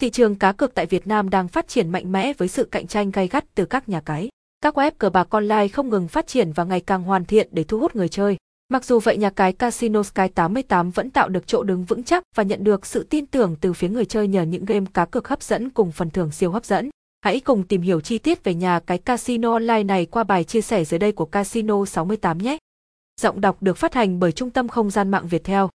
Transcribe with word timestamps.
Thị 0.00 0.10
trường 0.10 0.34
cá 0.34 0.52
cược 0.52 0.74
tại 0.74 0.86
Việt 0.86 1.06
Nam 1.06 1.30
đang 1.30 1.48
phát 1.48 1.68
triển 1.68 1.90
mạnh 1.90 2.12
mẽ 2.12 2.32
với 2.32 2.48
sự 2.48 2.64
cạnh 2.64 2.86
tranh 2.86 3.10
gay 3.10 3.28
gắt 3.28 3.44
từ 3.54 3.64
các 3.64 3.88
nhà 3.88 4.00
cái. 4.00 4.28
Các 4.60 4.78
web 4.78 4.90
cờ 4.98 5.10
bạc 5.10 5.30
online 5.30 5.68
không 5.68 5.88
ngừng 5.88 6.08
phát 6.08 6.26
triển 6.26 6.52
và 6.52 6.64
ngày 6.64 6.80
càng 6.80 7.02
hoàn 7.02 7.24
thiện 7.24 7.48
để 7.50 7.64
thu 7.64 7.78
hút 7.78 7.96
người 7.96 8.08
chơi. 8.08 8.36
Mặc 8.68 8.84
dù 8.84 8.98
vậy, 8.98 9.16
nhà 9.16 9.30
cái 9.30 9.52
Casino 9.52 10.02
Sky 10.02 10.28
88 10.34 10.90
vẫn 10.90 11.10
tạo 11.10 11.28
được 11.28 11.46
chỗ 11.46 11.62
đứng 11.62 11.84
vững 11.84 12.04
chắc 12.04 12.22
và 12.36 12.42
nhận 12.42 12.64
được 12.64 12.86
sự 12.86 13.06
tin 13.10 13.26
tưởng 13.26 13.56
từ 13.60 13.72
phía 13.72 13.88
người 13.88 14.04
chơi 14.04 14.28
nhờ 14.28 14.42
những 14.42 14.64
game 14.64 14.86
cá 14.94 15.04
cược 15.04 15.28
hấp 15.28 15.42
dẫn 15.42 15.70
cùng 15.70 15.92
phần 15.92 16.10
thưởng 16.10 16.30
siêu 16.30 16.50
hấp 16.50 16.64
dẫn. 16.64 16.90
Hãy 17.20 17.40
cùng 17.40 17.62
tìm 17.62 17.82
hiểu 17.82 18.00
chi 18.00 18.18
tiết 18.18 18.44
về 18.44 18.54
nhà 18.54 18.80
cái 18.80 18.98
casino 18.98 19.52
online 19.52 19.82
này 19.82 20.06
qua 20.06 20.24
bài 20.24 20.44
chia 20.44 20.60
sẻ 20.60 20.84
dưới 20.84 20.98
đây 20.98 21.12
của 21.12 21.26
Casino 21.26 21.84
68 21.84 22.38
nhé. 22.38 22.58
Giọng 23.20 23.40
đọc 23.40 23.56
được 23.60 23.76
phát 23.76 23.94
hành 23.94 24.20
bởi 24.20 24.32
Trung 24.32 24.50
tâm 24.50 24.68
Không 24.68 24.90
gian 24.90 25.10
mạng 25.10 25.28
Việt 25.28 25.44
Theo. 25.44 25.70